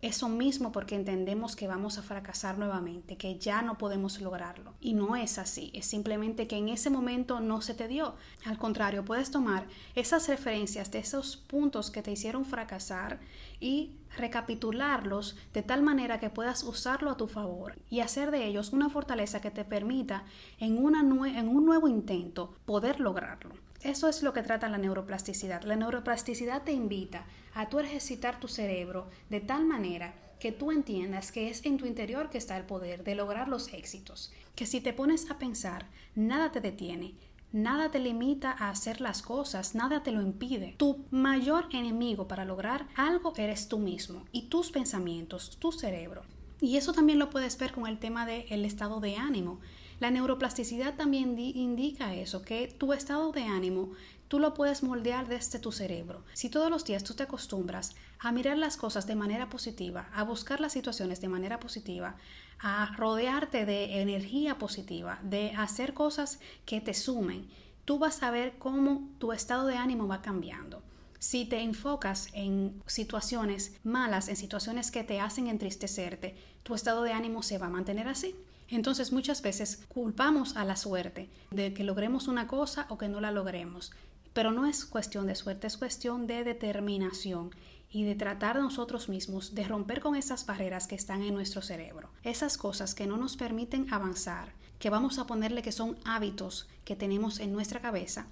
eso 0.00 0.28
mismo 0.28 0.70
porque 0.70 0.94
entendemos 0.94 1.56
que 1.56 1.66
vamos 1.66 1.98
a 1.98 2.02
fracasar 2.02 2.56
nuevamente, 2.56 3.16
que 3.16 3.38
ya 3.38 3.62
no 3.62 3.78
podemos 3.78 4.20
lograrlo. 4.20 4.74
Y 4.80 4.94
no 4.94 5.16
es 5.16 5.38
así, 5.38 5.70
es 5.74 5.86
simplemente 5.86 6.46
que 6.46 6.56
en 6.56 6.68
ese 6.68 6.88
momento 6.88 7.40
no 7.40 7.60
se 7.60 7.74
te 7.74 7.88
dio. 7.88 8.14
Al 8.44 8.58
contrario, 8.58 9.04
puedes 9.04 9.30
tomar 9.30 9.66
esas 9.94 10.28
referencias 10.28 10.90
de 10.92 11.00
esos 11.00 11.36
puntos 11.36 11.90
que 11.90 12.02
te 12.02 12.12
hicieron 12.12 12.44
fracasar 12.44 13.18
y 13.60 13.92
recapitularlos 14.16 15.36
de 15.52 15.62
tal 15.62 15.82
manera 15.82 16.20
que 16.20 16.30
puedas 16.30 16.62
usarlo 16.62 17.10
a 17.10 17.16
tu 17.16 17.26
favor 17.26 17.76
y 17.90 18.00
hacer 18.00 18.30
de 18.30 18.46
ellos 18.46 18.72
una 18.72 18.90
fortaleza 18.90 19.40
que 19.40 19.50
te 19.50 19.64
permita 19.64 20.24
en, 20.58 20.76
en 20.76 21.48
un 21.48 21.66
nuevo 21.66 21.88
intento 21.88 22.54
poder 22.64 23.00
lograrlo. 23.00 23.67
Eso 23.82 24.08
es 24.08 24.22
lo 24.22 24.32
que 24.32 24.42
trata 24.42 24.68
la 24.68 24.78
neuroplasticidad. 24.78 25.62
La 25.62 25.76
neuroplasticidad 25.76 26.62
te 26.62 26.72
invita 26.72 27.26
a 27.54 27.68
tu 27.68 27.78
ejercitar 27.78 28.40
tu 28.40 28.48
cerebro 28.48 29.08
de 29.30 29.40
tal 29.40 29.64
manera 29.64 30.14
que 30.40 30.52
tú 30.52 30.72
entiendas 30.72 31.32
que 31.32 31.48
es 31.48 31.64
en 31.64 31.78
tu 31.78 31.86
interior 31.86 32.30
que 32.30 32.38
está 32.38 32.56
el 32.56 32.64
poder 32.64 33.04
de 33.04 33.14
lograr 33.14 33.48
los 33.48 33.72
éxitos. 33.72 34.32
Que 34.54 34.66
si 34.66 34.80
te 34.80 34.92
pones 34.92 35.30
a 35.30 35.38
pensar, 35.38 35.86
nada 36.14 36.50
te 36.50 36.60
detiene, 36.60 37.14
nada 37.52 37.90
te 37.90 37.98
limita 37.98 38.50
a 38.50 38.70
hacer 38.70 39.00
las 39.00 39.22
cosas, 39.22 39.74
nada 39.74 40.02
te 40.02 40.12
lo 40.12 40.22
impide. 40.22 40.74
Tu 40.76 41.04
mayor 41.10 41.68
enemigo 41.72 42.28
para 42.28 42.44
lograr 42.44 42.86
algo 42.96 43.32
eres 43.36 43.68
tú 43.68 43.78
mismo 43.78 44.24
y 44.32 44.42
tus 44.42 44.70
pensamientos, 44.70 45.56
tu 45.58 45.72
cerebro. 45.72 46.22
Y 46.60 46.76
eso 46.76 46.92
también 46.92 47.18
lo 47.18 47.30
puedes 47.30 47.56
ver 47.58 47.72
con 47.72 47.86
el 47.86 47.98
tema 47.98 48.26
del 48.26 48.64
estado 48.64 49.00
de 49.00 49.16
ánimo. 49.16 49.60
La 50.00 50.10
neuroplasticidad 50.10 50.94
también 50.94 51.38
indica 51.38 52.14
eso, 52.14 52.42
que 52.42 52.68
tu 52.68 52.92
estado 52.92 53.32
de 53.32 53.44
ánimo 53.44 53.92
tú 54.28 54.38
lo 54.38 54.54
puedes 54.54 54.82
moldear 54.82 55.26
desde 55.26 55.58
tu 55.58 55.72
cerebro. 55.72 56.24
Si 56.34 56.50
todos 56.50 56.70
los 56.70 56.84
días 56.84 57.02
tú 57.02 57.14
te 57.14 57.24
acostumbras 57.24 57.96
a 58.20 58.30
mirar 58.30 58.58
las 58.58 58.76
cosas 58.76 59.06
de 59.06 59.16
manera 59.16 59.48
positiva, 59.48 60.08
a 60.14 60.22
buscar 60.22 60.60
las 60.60 60.72
situaciones 60.72 61.20
de 61.20 61.28
manera 61.28 61.58
positiva, 61.58 62.16
a 62.60 62.94
rodearte 62.96 63.64
de 63.64 64.00
energía 64.00 64.58
positiva, 64.58 65.18
de 65.22 65.52
hacer 65.52 65.94
cosas 65.94 66.38
que 66.64 66.80
te 66.80 66.94
sumen, 66.94 67.48
tú 67.84 67.98
vas 67.98 68.22
a 68.22 68.30
ver 68.30 68.58
cómo 68.58 69.08
tu 69.18 69.32
estado 69.32 69.66
de 69.66 69.76
ánimo 69.76 70.06
va 70.06 70.22
cambiando. 70.22 70.82
Si 71.18 71.46
te 71.46 71.60
enfocas 71.60 72.28
en 72.34 72.80
situaciones 72.86 73.72
malas, 73.82 74.28
en 74.28 74.36
situaciones 74.36 74.92
que 74.92 75.02
te 75.02 75.20
hacen 75.20 75.48
entristecerte, 75.48 76.36
tu 76.62 76.74
estado 76.74 77.02
de 77.02 77.12
ánimo 77.12 77.42
se 77.42 77.58
va 77.58 77.66
a 77.66 77.70
mantener 77.70 78.06
así. 78.06 78.36
Entonces 78.68 79.12
muchas 79.12 79.42
veces 79.42 79.84
culpamos 79.88 80.56
a 80.56 80.64
la 80.64 80.76
suerte 80.76 81.30
de 81.50 81.72
que 81.72 81.84
logremos 81.84 82.28
una 82.28 82.46
cosa 82.46 82.86
o 82.90 82.98
que 82.98 83.08
no 83.08 83.20
la 83.20 83.32
logremos. 83.32 83.92
Pero 84.34 84.52
no 84.52 84.66
es 84.66 84.84
cuestión 84.84 85.26
de 85.26 85.34
suerte, 85.34 85.66
es 85.66 85.78
cuestión 85.78 86.26
de 86.26 86.44
determinación 86.44 87.50
y 87.90 88.04
de 88.04 88.14
tratar 88.14 88.56
nosotros 88.60 89.08
mismos 89.08 89.54
de 89.54 89.64
romper 89.64 90.00
con 90.00 90.14
esas 90.14 90.44
barreras 90.44 90.86
que 90.86 90.94
están 90.94 91.22
en 91.22 91.34
nuestro 91.34 91.62
cerebro, 91.62 92.10
esas 92.22 92.58
cosas 92.58 92.94
que 92.94 93.06
no 93.06 93.16
nos 93.16 93.36
permiten 93.36 93.92
avanzar, 93.92 94.52
que 94.78 94.90
vamos 94.90 95.18
a 95.18 95.26
ponerle 95.26 95.62
que 95.62 95.72
son 95.72 95.96
hábitos 96.04 96.68
que 96.84 96.96
tenemos 96.96 97.40
en 97.40 97.52
nuestra 97.52 97.80
cabeza, 97.80 98.26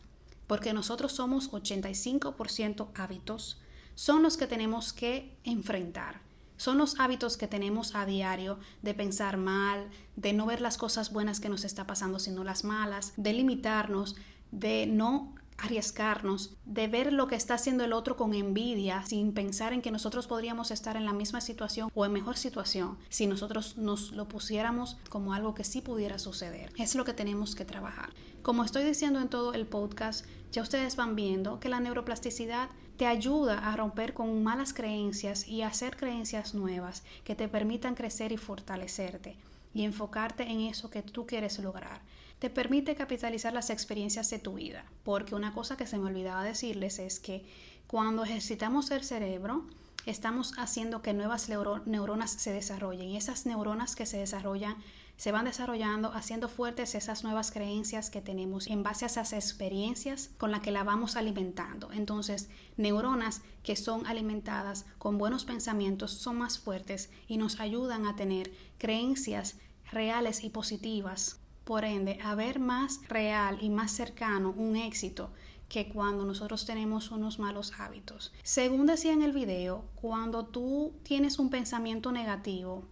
porque 0.47 0.75
nosotros 0.75 1.13
somos 1.13 1.51
85% 1.51 2.89
hábitos, 2.95 3.61
son 3.95 4.23
los 4.23 4.37
que 4.37 4.47
tenemos 4.47 4.93
que 4.93 5.39
enfrentar. 5.43 6.26
Son 6.57 6.79
los 6.79 6.99
hábitos 6.99 7.37
que 7.37 7.49
tenemos 7.49 7.95
a 7.95 8.07
diario 8.07 8.59
de 8.83 8.95
pensar 8.95 9.37
mal, 9.37 9.89
de 10.17 10.33
no 10.33 10.47
ver 10.47 10.61
las 10.61 10.79
cosas 10.79 11.13
buenas 11.13 11.41
que 11.41 11.49
nos 11.49 11.65
está 11.65 11.87
pasando, 11.87 12.19
sino 12.19 12.45
las 12.45 12.65
malas, 12.65 13.13
de 13.17 13.33
limitarnos, 13.33 14.17
de 14.51 14.87
no 14.87 15.35
arriesgarnos, 15.59 16.55
de 16.65 16.89
ver 16.89 17.13
lo 17.13 17.29
que 17.29 17.35
está 17.35 17.55
haciendo 17.55 17.85
el 17.85 17.93
otro 17.93 18.17
con 18.17 18.35
envidia, 18.35 19.05
sin 19.07 19.33
pensar 19.33 19.73
en 19.73 19.83
que 19.83 19.91
nosotros 19.91 20.27
podríamos 20.27 20.71
estar 20.71 20.97
en 20.97 21.07
la 21.07 21.13
misma 21.13 21.41
situación 21.41 21.91
o 21.95 22.05
en 22.05 22.13
mejor 22.13 22.37
situación 22.37 22.99
si 23.09 23.27
nosotros 23.27 23.77
nos 23.79 24.13
lo 24.13 24.29
pusiéramos 24.29 24.99
como 25.09 25.33
algo 25.33 25.55
que 25.55 25.65
sí 25.65 25.81
pudiera 25.81 26.19
suceder. 26.19 26.73
Es 26.77 26.95
lo 26.95 27.05
que 27.05 27.15
tenemos 27.15 27.55
que 27.55 27.65
trabajar. 27.65 28.11
Como 28.43 28.65
estoy 28.65 28.85
diciendo 28.85 29.21
en 29.21 29.29
todo 29.29 29.55
el 29.55 29.67
podcast, 29.67 30.27
ya 30.53 30.63
ustedes 30.63 30.97
van 30.97 31.17
viendo 31.17 31.59
que 31.59 31.69
la 31.69 31.81
neuroplasticidad 31.81 32.69
te 32.97 33.07
ayuda 33.07 33.71
a 33.71 33.77
romper 33.77 34.15
con 34.15 34.43
malas 34.43 34.73
creencias 34.73 35.47
y 35.47 35.63
hacer 35.63 35.97
creencias 35.97 36.55
nuevas 36.55 37.03
que 37.25 37.35
te 37.35 37.49
permitan 37.49 37.95
crecer 37.95 38.33
y 38.33 38.37
fortalecerte 38.37 39.37
y 39.75 39.85
enfocarte 39.85 40.45
en 40.45 40.63
eso 40.63 40.89
que 40.89 41.03
tú 41.03 41.27
quieres 41.27 41.59
lograr. 41.59 42.01
Te 42.39 42.51
permite 42.51 42.95
capitalizar 42.95 43.53
las 43.53 43.71
experiencias 43.71 44.31
de 44.31 44.39
tu 44.39 44.55
vida, 44.55 44.85
porque 45.05 45.35
una 45.35 45.53
cosa 45.53 45.77
que 45.77 45.87
se 45.87 45.99
me 45.99 46.07
olvidaba 46.07 46.43
decirles 46.43 46.99
es 46.99 47.21
que 47.21 47.45
cuando 47.87 48.25
ejercitamos 48.25 48.91
el 48.91 49.05
cerebro, 49.05 49.67
estamos 50.07 50.55
haciendo 50.57 51.03
que 51.03 51.13
nuevas 51.13 51.49
neuronas 51.49 52.31
se 52.31 52.53
desarrollen 52.53 53.09
y 53.09 53.17
esas 53.17 53.45
neuronas 53.47 53.97
que 53.97 54.07
se 54.07 54.19
desarrollan 54.19 54.77
se 55.17 55.33
van 55.33 55.47
desarrollando 55.47 56.13
haciendo 56.13 56.49
fuertes 56.49 56.95
esas 56.95 57.25
nuevas 57.25 57.51
creencias 57.51 58.11
que 58.11 58.21
tenemos 58.21 58.67
en 58.67 58.83
base 58.83 59.05
a 59.05 59.09
esas 59.09 59.33
experiencias 59.33 60.31
con 60.39 60.51
las 60.51 60.61
que 60.61 60.71
la 60.71 60.85
vamos 60.85 61.17
alimentando. 61.17 61.91
Entonces, 61.93 62.49
neuronas 62.77 63.43
que 63.63 63.77
son 63.77 64.07
alimentadas 64.07 64.87
con 64.99 65.19
buenos 65.19 65.45
pensamientos 65.45 66.13
son 66.13 66.39
más 66.39 66.59
fuertes 66.59 67.11
y 67.27 67.39
nos 67.39 67.61
ayudan 67.61 68.07
a 68.07 68.17
tener 68.17 68.53
creencias 68.79 69.57
reales 69.91 70.45
y 70.45 70.51
positivas. 70.51 71.41
Por 71.65 71.85
ende, 71.85 72.19
a 72.23 72.35
ver 72.35 72.61
más 72.61 73.01
real 73.09 73.59
y 73.61 73.71
más 73.71 73.91
cercano 73.91 74.55
un 74.57 74.77
éxito 74.77 75.31
que 75.69 75.89
cuando 75.89 76.25
nosotros 76.25 76.65
tenemos 76.65 77.11
unos 77.11 77.39
malos 77.39 77.73
hábitos. 77.79 78.33
Según 78.43 78.87
decía 78.87 79.13
en 79.13 79.23
el 79.23 79.33
video, 79.33 79.85
cuando 79.97 80.47
tú 80.47 80.93
tienes 81.03 81.39
un 81.39 81.51
pensamiento 81.51 82.13
negativo, 82.13 82.85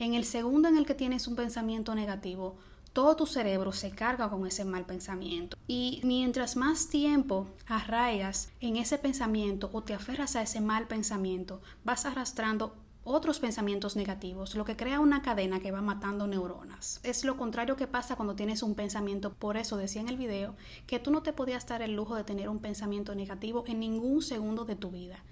en 0.00 0.14
el 0.14 0.24
segundo 0.24 0.68
en 0.68 0.78
el 0.78 0.86
que 0.86 0.94
tienes 0.94 1.28
un 1.28 1.36
pensamiento 1.36 1.94
negativo, 1.94 2.56
todo 2.94 3.16
tu 3.16 3.26
cerebro 3.26 3.70
se 3.72 3.90
carga 3.90 4.30
con 4.30 4.46
ese 4.46 4.64
mal 4.64 4.86
pensamiento. 4.86 5.58
Y 5.68 6.00
mientras 6.02 6.56
más 6.56 6.88
tiempo 6.88 7.46
arraigas 7.66 8.50
en 8.60 8.76
ese 8.76 8.96
pensamiento 8.96 9.68
o 9.72 9.82
te 9.82 9.92
aferras 9.92 10.36
a 10.36 10.42
ese 10.42 10.62
mal 10.62 10.88
pensamiento, 10.88 11.60
vas 11.84 12.06
arrastrando 12.06 12.74
otros 13.04 13.40
pensamientos 13.40 13.94
negativos, 13.94 14.54
lo 14.54 14.64
que 14.64 14.76
crea 14.76 15.00
una 15.00 15.20
cadena 15.20 15.60
que 15.60 15.70
va 15.70 15.82
matando 15.82 16.26
neuronas. 16.26 17.00
Es 17.02 17.24
lo 17.24 17.36
contrario 17.36 17.76
que 17.76 17.86
pasa 17.86 18.16
cuando 18.16 18.34
tienes 18.34 18.62
un 18.62 18.74
pensamiento. 18.74 19.34
Por 19.34 19.58
eso 19.58 19.76
decía 19.76 20.00
en 20.00 20.08
el 20.08 20.16
video 20.16 20.54
que 20.86 20.98
tú 20.98 21.10
no 21.10 21.22
te 21.22 21.32
podías 21.34 21.66
dar 21.66 21.82
el 21.82 21.94
lujo 21.94 22.14
de 22.14 22.24
tener 22.24 22.48
un 22.48 22.58
pensamiento 22.58 23.14
negativo 23.14 23.64
en 23.66 23.80
ningún 23.80 24.22
segundo 24.22 24.64
de 24.64 24.76
tu 24.76 24.90
vida 24.90 25.22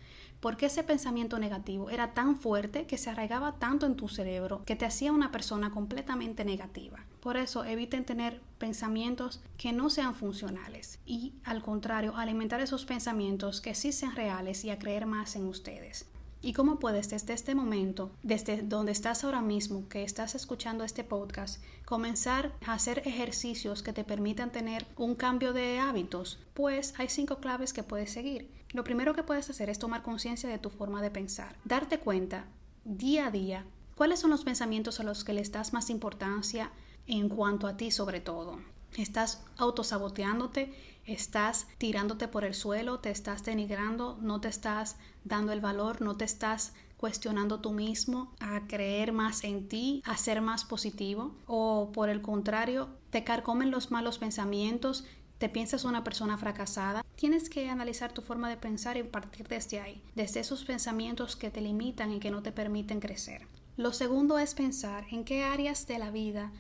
porque 0.41 0.67
ese 0.67 0.85
pensamiento 0.85 1.39
negativo 1.39 1.91
era 1.91 2.15
tan 2.15 2.37
fuerte 2.37 2.87
que 2.87 2.99
se 2.99 3.11
arraigaba 3.11 3.59
tanto 3.59 3.87
en 3.87 3.97
tu 3.97 4.09
cerebro 4.09 4.63
que 4.65 4.77
te 4.77 4.87
hacía 4.87 5.13
una 5.13 5.31
persona 5.31 5.71
completamente 5.71 6.45
negativa. 6.45 7.05
Por 7.21 7.37
eso 7.37 7.65
eviten 7.65 8.05
tener 8.05 8.41
pensamientos 8.59 9.41
que 9.57 9.73
no 9.73 9.91
sean 9.91 10.15
funcionales 10.15 11.01
y 11.05 11.35
al 11.45 11.63
contrario 11.63 12.17
alimentar 12.17 12.61
esos 12.61 12.85
pensamientos 12.85 13.61
que 13.61 13.75
sí 13.75 13.93
sean 13.93 14.15
reales 14.15 14.65
y 14.65 14.71
a 14.71 14.79
creer 14.79 15.07
más 15.07 15.35
en 15.37 15.47
ustedes. 15.47 16.07
¿Y 16.41 16.53
cómo 16.53 16.79
puedes 16.79 17.11
desde 17.11 17.33
este 17.33 17.57
momento, 17.57 18.13
desde 18.23 18.63
donde 18.63 18.93
estás 18.93 19.25
ahora 19.25 19.43
mismo, 19.43 19.89
que 19.89 20.05
estás 20.05 20.37
escuchando 20.37 20.85
este 20.85 21.03
podcast, 21.03 21.61
comenzar 21.85 22.53
a 22.65 22.75
hacer 22.75 23.03
ejercicios 23.05 23.83
que 23.83 23.93
te 23.93 24.05
permitan 24.05 24.53
tener 24.53 24.87
un 24.97 25.17
cambio 25.17 25.53
de 25.53 25.81
hábitos? 25.81 26.39
Pues 26.55 26.95
hay 26.97 27.09
cinco 27.09 27.39
claves 27.39 27.73
que 27.73 27.83
puedes 27.83 28.13
seguir. 28.13 28.58
Lo 28.73 28.85
primero 28.85 29.15
que 29.15 29.23
puedes 29.23 29.49
hacer 29.49 29.71
es 29.71 29.79
tomar 29.79 30.03
conciencia 30.03 30.49
de 30.49 30.59
tu 30.59 30.69
forma 30.69 31.01
de 31.01 31.11
pensar, 31.11 31.57
darte 31.65 31.99
cuenta 31.99 32.45
día 32.85 33.27
a 33.27 33.31
día 33.31 33.65
cuáles 33.95 34.21
son 34.21 34.31
los 34.31 34.45
pensamientos 34.45 35.01
a 35.01 35.05
los 35.05 35.25
que 35.25 35.33
le 35.33 35.43
das 35.43 35.73
más 35.73 35.91
importancia 35.91 36.71
en 37.07 37.29
cuanto 37.29 37.67
a 37.67 37.77
ti 37.77 37.91
sobre 37.91 38.21
todo. 38.21 38.61
Estás 38.97 39.43
autosaboteándote, 39.57 40.73
estás 41.05 41.67
tirándote 41.79 42.29
por 42.29 42.45
el 42.45 42.55
suelo, 42.55 43.01
te 43.01 43.11
estás 43.11 43.45
denigrando, 43.45 44.19
no 44.21 44.41
te 44.41 44.49
estás 44.49 44.97
dando 45.25 45.53
el 45.53 45.61
valor, 45.61 46.01
no 46.03 46.17
te 46.17 46.25
estás 46.25 46.75
cuestionando 46.97 47.61
tú 47.61 47.73
mismo, 47.73 48.35
a 48.41 48.67
creer 48.67 49.13
más 49.13 49.45
en 49.45 49.69
ti, 49.69 50.03
a 50.05 50.17
ser 50.17 50.41
más 50.41 50.65
positivo, 50.65 51.35
o 51.47 51.91
por 51.93 52.09
el 52.09 52.21
contrario, 52.21 52.89
te 53.11 53.25
carcomen 53.25 53.71
los 53.71 53.91
malos 53.91 54.19
pensamientos, 54.19 55.05
te 55.39 55.49
piensas 55.49 55.85
una 55.85 56.05
persona 56.05 56.37
fracasada, 56.37 57.05
tienes 57.17 57.49
que 57.49 57.69
analizar 57.69 58.13
tu 58.13 58.23
forma 58.23 58.49
de 58.49 58.57
pensar 58.57 58.97
y 58.97 59.03
partir 59.05 59.47
desde 59.49 59.81
ahí, 59.81 60.03
desde 60.15 60.41
esos 60.41 60.65
pensamientos 60.65 61.37
que 61.37 61.51
te 61.51 61.61
limitan 61.61 62.13
y 62.13 62.19
que 62.19 62.31
no 62.31 62.43
te 62.43 62.53
permiten 62.53 63.01
crecer. 63.01 63.47
Lo 63.77 63.93
segundo 63.93 64.39
es 64.39 64.55
pensar 64.55 65.07
en 65.11 65.25
qué 65.25 65.45
áreas 65.45 65.87
de 65.87 65.99
la 65.99 66.11
vida 66.11 66.51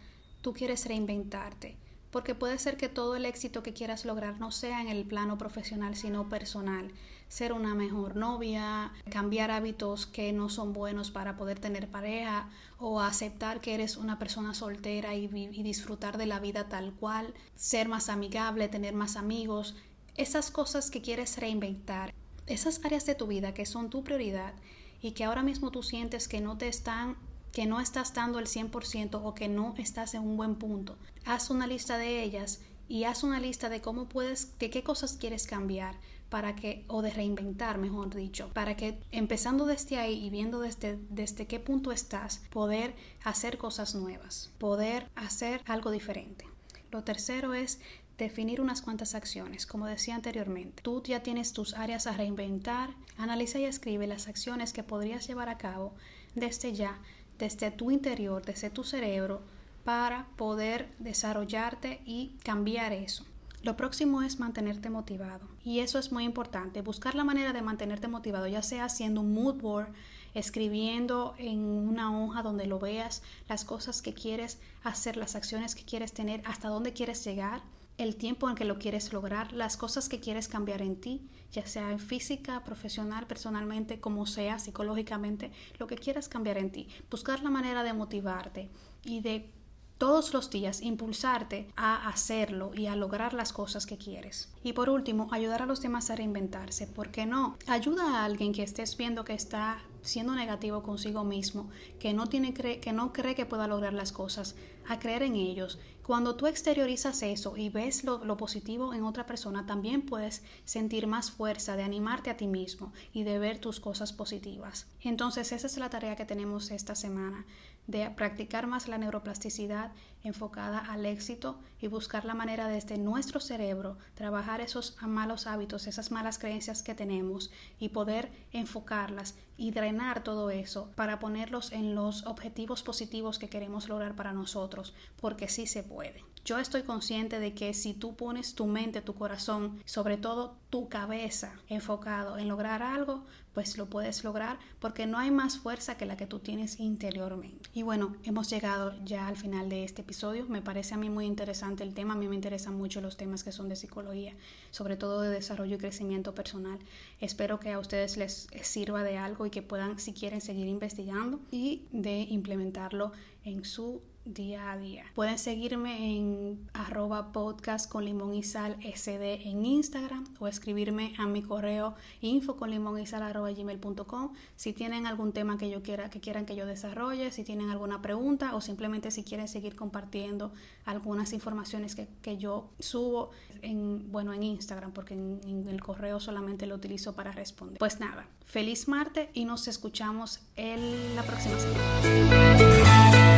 tú 0.40 0.52
quieres 0.52 0.86
reinventarte 0.86 1.76
porque 2.10 2.34
puede 2.34 2.58
ser 2.58 2.76
que 2.76 2.88
todo 2.88 3.16
el 3.16 3.26
éxito 3.26 3.62
que 3.62 3.72
quieras 3.72 4.04
lograr 4.04 4.38
no 4.38 4.50
sea 4.50 4.80
en 4.80 4.88
el 4.88 5.04
plano 5.04 5.36
profesional, 5.36 5.96
sino 5.96 6.28
personal. 6.28 6.90
Ser 7.28 7.52
una 7.52 7.74
mejor 7.74 8.16
novia, 8.16 8.92
cambiar 9.10 9.50
hábitos 9.50 10.06
que 10.06 10.32
no 10.32 10.48
son 10.48 10.72
buenos 10.72 11.10
para 11.10 11.36
poder 11.36 11.58
tener 11.58 11.90
pareja 11.90 12.48
o 12.78 13.00
aceptar 13.00 13.60
que 13.60 13.74
eres 13.74 13.96
una 13.96 14.18
persona 14.18 14.54
soltera 14.54 15.14
y, 15.14 15.24
y 15.34 15.62
disfrutar 15.62 16.16
de 16.16 16.26
la 16.26 16.40
vida 16.40 16.68
tal 16.68 16.94
cual, 16.94 17.34
ser 17.54 17.88
más 17.88 18.08
amigable, 18.08 18.68
tener 18.68 18.94
más 18.94 19.16
amigos, 19.16 19.76
esas 20.16 20.50
cosas 20.50 20.90
que 20.90 21.02
quieres 21.02 21.36
reinventar, 21.36 22.14
esas 22.46 22.82
áreas 22.84 23.04
de 23.04 23.14
tu 23.14 23.26
vida 23.26 23.52
que 23.52 23.66
son 23.66 23.90
tu 23.90 24.02
prioridad 24.02 24.54
y 25.02 25.12
que 25.12 25.24
ahora 25.24 25.42
mismo 25.42 25.70
tú 25.70 25.82
sientes 25.82 26.28
que 26.28 26.40
no 26.40 26.56
te 26.56 26.68
están 26.68 27.16
que 27.52 27.66
no 27.66 27.80
estás 27.80 28.14
dando 28.14 28.38
el 28.38 28.46
100% 28.46 29.20
o 29.22 29.34
que 29.34 29.48
no 29.48 29.74
estás 29.78 30.14
en 30.14 30.22
un 30.22 30.36
buen 30.36 30.56
punto. 30.56 30.96
Haz 31.24 31.50
una 31.50 31.66
lista 31.66 31.98
de 31.98 32.22
ellas 32.22 32.60
y 32.88 33.04
haz 33.04 33.22
una 33.22 33.40
lista 33.40 33.68
de 33.68 33.80
cómo 33.80 34.08
puedes, 34.08 34.58
de 34.58 34.70
qué 34.70 34.82
cosas 34.82 35.16
quieres 35.16 35.46
cambiar 35.46 35.96
para 36.28 36.54
que, 36.54 36.84
o 36.88 37.02
de 37.02 37.10
reinventar, 37.10 37.78
mejor 37.78 38.14
dicho, 38.14 38.50
para 38.52 38.76
que 38.76 38.98
empezando 39.12 39.64
desde 39.66 39.98
ahí 39.98 40.24
y 40.24 40.30
viendo 40.30 40.60
desde, 40.60 40.98
desde 41.08 41.46
qué 41.46 41.58
punto 41.58 41.90
estás, 41.90 42.42
poder 42.50 42.94
hacer 43.24 43.56
cosas 43.58 43.94
nuevas, 43.94 44.50
poder 44.58 45.08
hacer 45.14 45.62
algo 45.66 45.90
diferente. 45.90 46.46
Lo 46.90 47.04
tercero 47.04 47.54
es 47.54 47.80
definir 48.18 48.60
unas 48.60 48.82
cuantas 48.82 49.14
acciones, 49.14 49.64
como 49.64 49.86
decía 49.86 50.14
anteriormente. 50.14 50.82
Tú 50.82 51.02
ya 51.02 51.22
tienes 51.22 51.52
tus 51.52 51.74
áreas 51.74 52.06
a 52.06 52.12
reinventar, 52.12 52.90
analiza 53.16 53.58
y 53.58 53.64
escribe 53.64 54.06
las 54.06 54.28
acciones 54.28 54.72
que 54.72 54.82
podrías 54.82 55.26
llevar 55.26 55.48
a 55.48 55.58
cabo 55.58 55.94
desde 56.34 56.72
ya, 56.72 56.98
desde 57.38 57.70
tu 57.70 57.90
interior, 57.90 58.44
desde 58.44 58.70
tu 58.70 58.84
cerebro, 58.84 59.42
para 59.84 60.26
poder 60.36 60.88
desarrollarte 60.98 62.02
y 62.04 62.32
cambiar 62.42 62.92
eso. 62.92 63.24
Lo 63.62 63.76
próximo 63.76 64.22
es 64.22 64.38
mantenerte 64.38 64.88
motivado 64.88 65.48
y 65.64 65.80
eso 65.80 65.98
es 65.98 66.12
muy 66.12 66.24
importante, 66.24 66.80
buscar 66.80 67.14
la 67.14 67.24
manera 67.24 67.52
de 67.52 67.62
mantenerte 67.62 68.06
motivado, 68.06 68.46
ya 68.46 68.62
sea 68.62 68.84
haciendo 68.84 69.20
un 69.20 69.32
mood 69.32 69.56
board, 69.60 69.92
escribiendo 70.34 71.34
en 71.38 71.64
una 71.64 72.16
hoja 72.22 72.42
donde 72.42 72.66
lo 72.66 72.78
veas 72.78 73.22
las 73.48 73.64
cosas 73.64 74.00
que 74.00 74.14
quieres 74.14 74.58
hacer, 74.84 75.16
las 75.16 75.34
acciones 75.34 75.74
que 75.74 75.84
quieres 75.84 76.12
tener, 76.12 76.40
hasta 76.44 76.68
dónde 76.68 76.92
quieres 76.92 77.24
llegar, 77.24 77.62
el 77.98 78.16
tiempo 78.16 78.48
en 78.48 78.54
que 78.54 78.64
lo 78.64 78.78
quieres 78.78 79.12
lograr, 79.12 79.52
las 79.52 79.76
cosas 79.76 80.08
que 80.08 80.20
quieres 80.20 80.48
cambiar 80.48 80.82
en 80.82 81.00
ti, 81.00 81.28
ya 81.52 81.66
sea 81.66 81.90
en 81.90 81.98
física, 81.98 82.62
profesional, 82.64 83.26
personalmente, 83.26 84.00
como 84.00 84.24
sea, 84.24 84.58
psicológicamente, 84.58 85.50
lo 85.78 85.88
que 85.88 85.96
quieras 85.96 86.28
cambiar 86.28 86.58
en 86.58 86.70
ti. 86.70 86.88
Buscar 87.10 87.42
la 87.42 87.50
manera 87.50 87.82
de 87.82 87.92
motivarte 87.92 88.70
y 89.04 89.20
de 89.20 89.50
todos 89.98 90.32
los 90.32 90.48
días 90.48 90.80
impulsarte 90.80 91.72
a 91.76 92.08
hacerlo 92.08 92.70
y 92.72 92.86
a 92.86 92.94
lograr 92.94 93.34
las 93.34 93.52
cosas 93.52 93.84
que 93.84 93.98
quieres. 93.98 94.48
Y 94.62 94.72
por 94.72 94.88
último, 94.90 95.28
ayudar 95.32 95.62
a 95.62 95.66
los 95.66 95.82
demás 95.82 96.10
a 96.10 96.14
reinventarse. 96.14 96.86
¿Por 96.86 97.10
qué 97.10 97.26
no? 97.26 97.56
Ayuda 97.66 98.20
a 98.20 98.24
alguien 98.24 98.52
que 98.52 98.62
estés 98.62 98.96
viendo 98.96 99.24
que 99.24 99.34
está 99.34 99.80
siendo 100.02 100.34
negativo 100.34 100.82
consigo 100.82 101.24
mismo, 101.24 101.70
que 101.98 102.12
no, 102.12 102.28
tiene 102.28 102.54
que 102.54 102.92
no 102.92 103.12
cree 103.12 103.34
que 103.34 103.46
pueda 103.46 103.66
lograr 103.66 103.92
las 103.92 104.12
cosas, 104.12 104.54
a 104.88 104.98
creer 104.98 105.22
en 105.22 105.36
ellos. 105.36 105.78
Cuando 106.02 106.36
tú 106.36 106.46
exteriorizas 106.46 107.22
eso 107.22 107.56
y 107.58 107.68
ves 107.68 108.02
lo, 108.02 108.24
lo 108.24 108.38
positivo 108.38 108.94
en 108.94 109.04
otra 109.04 109.26
persona, 109.26 109.66
también 109.66 110.02
puedes 110.02 110.42
sentir 110.64 111.06
más 111.06 111.30
fuerza 111.30 111.76
de 111.76 111.82
animarte 111.82 112.30
a 112.30 112.36
ti 112.38 112.46
mismo 112.46 112.94
y 113.12 113.24
de 113.24 113.38
ver 113.38 113.58
tus 113.58 113.78
cosas 113.78 114.14
positivas. 114.14 114.86
Entonces, 115.02 115.52
esa 115.52 115.66
es 115.66 115.76
la 115.76 115.90
tarea 115.90 116.16
que 116.16 116.24
tenemos 116.24 116.70
esta 116.70 116.94
semana 116.94 117.44
de 117.86 118.08
practicar 118.10 118.66
más 118.66 118.88
la 118.88 118.98
neuroplasticidad 118.98 119.92
enfocada 120.24 120.78
al 120.78 121.06
éxito 121.06 121.58
y 121.80 121.86
buscar 121.86 122.24
la 122.24 122.34
manera 122.34 122.68
desde 122.68 122.98
nuestro 122.98 123.40
cerebro 123.40 123.98
trabajar 124.14 124.60
esos 124.60 124.96
malos 125.02 125.46
hábitos, 125.46 125.86
esas 125.86 126.10
malas 126.10 126.38
creencias 126.38 126.82
que 126.82 126.94
tenemos 126.94 127.50
y 127.78 127.90
poder 127.90 128.30
enfocarlas 128.52 129.34
y 129.56 129.72
drenar 129.72 130.22
todo 130.22 130.50
eso 130.50 130.90
para 130.94 131.18
ponerlos 131.18 131.72
en 131.72 131.94
los 131.94 132.24
objetivos 132.26 132.82
positivos 132.82 133.38
que 133.38 133.48
queremos 133.48 133.88
lograr 133.88 134.14
para 134.14 134.32
nosotros, 134.32 134.94
porque 135.20 135.48
sí 135.48 135.66
se 135.66 135.82
puede. 135.82 136.24
Yo 136.44 136.58
estoy 136.58 136.82
consciente 136.82 137.40
de 137.40 137.52
que 137.52 137.74
si 137.74 137.92
tú 137.92 138.16
pones 138.16 138.54
tu 138.54 138.66
mente, 138.66 139.02
tu 139.02 139.14
corazón, 139.14 139.82
sobre 139.84 140.16
todo 140.16 140.56
tu 140.70 140.88
cabeza 140.88 141.52
enfocado 141.68 142.38
en 142.38 142.48
lograr 142.48 142.82
algo, 142.82 143.26
pues 143.52 143.76
lo 143.76 143.90
puedes 143.90 144.24
lograr 144.24 144.58
porque 144.78 145.06
no 145.06 145.18
hay 145.18 145.30
más 145.30 145.58
fuerza 145.58 145.98
que 145.98 146.06
la 146.06 146.16
que 146.16 146.26
tú 146.26 146.38
tienes 146.38 146.80
interiormente. 146.80 147.68
Y 147.74 147.82
bueno, 147.82 148.16
hemos 148.22 148.48
llegado 148.48 148.94
ya 149.04 149.28
al 149.28 149.36
final 149.36 149.68
de 149.68 149.84
este 149.84 150.02
Me 150.48 150.62
parece 150.62 150.94
a 150.94 150.96
mí 150.96 151.10
muy 151.10 151.26
interesante 151.26 151.84
el 151.84 151.92
tema, 151.92 152.14
a 152.14 152.16
mí 152.16 152.28
me 152.28 152.34
interesan 152.34 152.74
mucho 152.74 153.02
los 153.02 153.18
temas 153.18 153.44
que 153.44 153.52
son 153.52 153.68
de 153.68 153.76
psicología, 153.76 154.34
sobre 154.70 154.96
todo 154.96 155.20
de 155.20 155.28
desarrollo 155.28 155.76
y 155.76 155.78
crecimiento 155.78 156.34
personal. 156.34 156.78
Espero 157.20 157.60
que 157.60 157.72
a 157.72 157.78
ustedes 157.78 158.16
les 158.16 158.48
sirva 158.62 159.02
de 159.02 159.18
algo 159.18 159.44
y 159.44 159.50
que 159.50 159.60
puedan, 159.60 159.98
si 159.98 160.14
quieren, 160.14 160.40
seguir 160.40 160.66
investigando 160.66 161.40
y 161.50 161.82
de 161.92 162.20
implementarlo 162.20 163.12
en 163.44 163.66
su 163.66 164.00
día 164.34 164.72
a 164.72 164.76
día. 164.76 165.04
Pueden 165.14 165.38
seguirme 165.38 166.16
en 166.16 166.68
arroba 166.72 167.32
podcast 167.32 167.90
con 167.90 168.04
limón 168.04 168.34
y 168.34 168.42
sal 168.42 168.76
sd 168.82 169.22
en 169.22 169.64
Instagram 169.64 170.24
o 170.38 170.48
escribirme 170.48 171.14
a 171.18 171.26
mi 171.26 171.42
correo 171.42 171.94
info 172.20 172.56
con 172.56 172.70
limón 172.70 172.98
y 173.00 173.06
sal 173.06 173.22
arroba 173.22 173.50
gmail.com 173.50 174.32
si 174.56 174.72
tienen 174.72 175.06
algún 175.06 175.32
tema 175.32 175.56
que 175.58 175.70
yo 175.70 175.82
quiera 175.82 176.10
que 176.10 176.20
quieran 176.20 176.46
que 176.46 176.56
yo 176.56 176.66
desarrolle, 176.66 177.30
si 177.32 177.44
tienen 177.44 177.70
alguna 177.70 178.02
pregunta 178.02 178.54
o 178.54 178.60
simplemente 178.60 179.10
si 179.10 179.24
quieren 179.24 179.48
seguir 179.48 179.74
compartiendo 179.74 180.52
algunas 180.84 181.32
informaciones 181.32 181.94
que, 181.94 182.38
yo 182.38 182.70
subo 182.78 183.30
en 183.62 184.12
bueno 184.12 184.32
en 184.32 184.42
Instagram 184.42 184.92
porque 184.92 185.14
en, 185.14 185.40
en 185.44 185.66
el 185.66 185.82
correo 185.82 186.20
solamente 186.20 186.66
lo 186.66 186.74
utilizo 186.74 187.14
para 187.14 187.32
responder. 187.32 187.78
Pues 187.78 187.98
nada, 187.98 188.28
feliz 188.44 188.86
martes 188.86 189.30
y 189.32 189.44
nos 189.44 189.66
escuchamos 189.66 190.40
en 190.56 191.16
la 191.16 191.22
próxima 191.22 191.58
semana. 191.58 193.37